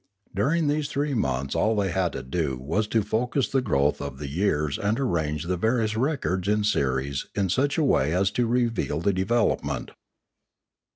During 0.33 0.67
these 0.67 0.89
three 0.89 1.13
months 1.13 1.53
all 1.53 1.75
they 1.75 1.91
had 1.91 2.13
to 2.13 2.23
do 2.23 2.57
was 2.57 2.87
to 2.87 3.03
focus 3.03 3.47
the 3.47 3.61
growth 3.61 4.01
of 4.01 4.17
the 4.17 4.27
years 4.27 4.79
and 4.79 4.99
arrange 4.99 5.43
the 5.43 5.57
various 5.57 5.95
records 5.95 6.47
in 6.47 6.63
series 6.63 7.27
in 7.35 7.49
such 7.49 7.77
a 7.77 7.83
way 7.83 8.11
as 8.11 8.31
to 8.31 8.47
reveal 8.47 8.99
the 8.99 9.13
development. 9.13 9.91